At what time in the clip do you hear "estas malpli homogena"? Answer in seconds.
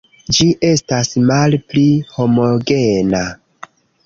0.69-3.23